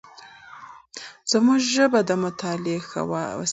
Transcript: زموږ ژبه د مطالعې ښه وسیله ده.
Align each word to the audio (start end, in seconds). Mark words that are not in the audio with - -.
زموږ 1.31 1.59
ژبه 1.73 1.99
د 2.09 2.11
مطالعې 2.23 2.77
ښه 2.87 3.01
وسیله 3.11 3.47
ده. 3.47 3.49